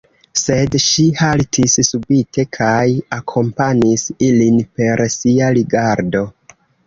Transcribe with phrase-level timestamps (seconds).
[0.41, 2.87] Sed ŝi haltis subite kaj
[3.19, 6.25] akompanis ilin per sia rigardo.